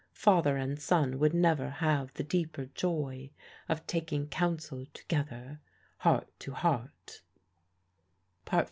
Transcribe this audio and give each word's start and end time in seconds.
Father 0.15 0.57
and 0.57 0.79
son 0.81 1.19
would 1.19 1.31
never 1.35 1.69
have 1.69 2.11
the 2.15 2.23
deeper 2.23 2.65
joy 2.65 3.29
of 3.69 3.85
taking 3.85 4.27
counsel 4.27 4.87
together 4.95 5.59
heart 5.99 6.27
to 6.39 6.53
heart. 6.53 7.21